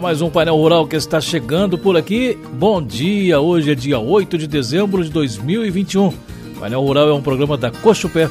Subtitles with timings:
[0.00, 2.38] mais um painel rural que está chegando por aqui.
[2.54, 6.10] Bom dia, hoje é dia 8 de dezembro de 2021.
[6.58, 8.30] Painel Rural é um programa da Cochupé.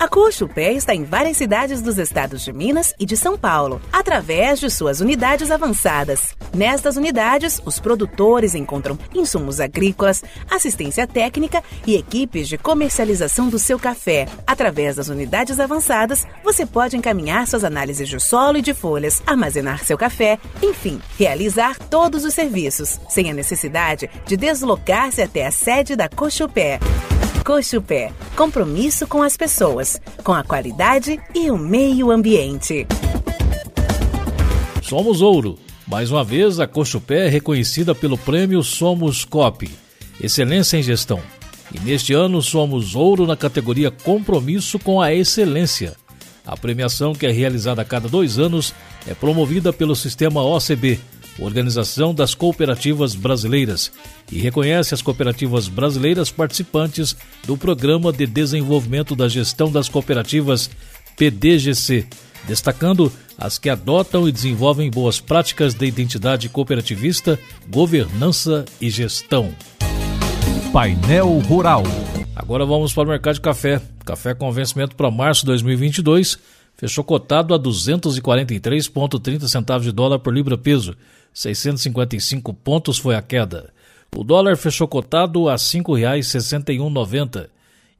[0.00, 4.60] A Cochupé está em várias cidades dos estados de Minas e de São Paulo, através
[4.60, 6.36] de suas unidades avançadas.
[6.54, 13.76] Nestas unidades, os produtores encontram insumos agrícolas, assistência técnica e equipes de comercialização do seu
[13.76, 14.28] café.
[14.46, 19.84] Através das unidades avançadas, você pode encaminhar suas análises de solo e de folhas, armazenar
[19.84, 25.96] seu café, enfim, realizar todos os serviços, sem a necessidade de deslocar-se até a sede
[25.96, 26.78] da Cochupé.
[27.44, 32.86] Cochupé, compromisso com as pessoas, com a qualidade e o meio ambiente.
[34.82, 35.58] Somos Ouro.
[35.86, 39.70] Mais uma vez, a Cochupé é reconhecida pelo prêmio Somos COP,
[40.20, 41.20] Excelência em Gestão.
[41.74, 45.96] E neste ano somos Ouro na categoria Compromisso com a Excelência.
[46.46, 48.74] A premiação, que é realizada a cada dois anos,
[49.06, 50.98] é promovida pelo sistema OCB,
[51.38, 53.92] Organização das Cooperativas Brasileiras,
[54.30, 60.70] e reconhece as cooperativas brasileiras participantes do Programa de Desenvolvimento da Gestão das Cooperativas
[61.16, 62.06] PDGC,
[62.46, 67.38] destacando as que adotam e desenvolvem boas práticas de identidade cooperativista,
[67.68, 69.54] governança e gestão.
[70.72, 71.82] Painel Rural.
[72.34, 73.80] Agora vamos para o mercado de café.
[74.04, 76.38] Café com vencimento para março de 2022
[76.78, 80.96] fechou cotado a 243,30 centavos de dólar por libra peso.
[81.34, 83.74] 655 pontos foi a queda.
[84.16, 87.50] O dólar fechou cotado a R$ 5,6190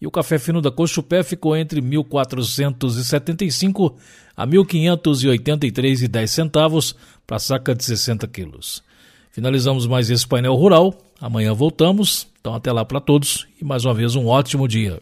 [0.00, 3.94] e o café fino da Cochupé ficou entre 1.475
[4.36, 6.94] a 1.583,10 centavos
[7.26, 8.82] para saca de 60 quilos.
[9.30, 10.94] Finalizamos mais esse painel rural.
[11.20, 12.26] Amanhã voltamos.
[12.40, 15.00] Então até lá para todos e mais uma vez um ótimo dia.